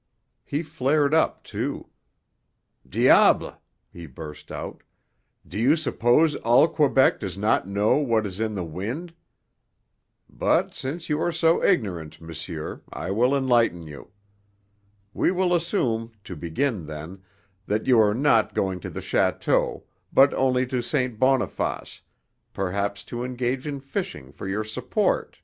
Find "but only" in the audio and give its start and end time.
20.11-20.65